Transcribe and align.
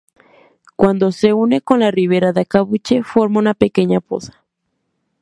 Cuando 0.75 1.11
se 1.11 1.31
une 1.31 1.61
con 1.61 1.81
la 1.81 1.91
rivera 1.91 2.33
de 2.33 2.41
Acebuche 2.41 3.03
forma 3.03 3.37
una 3.39 3.53
pequeña 3.53 3.99
poza. 4.01 4.43